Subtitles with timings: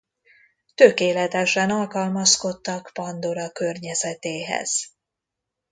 [0.75, 4.91] Tökéletesen alkalmazkodtak Pandora környezetéhez.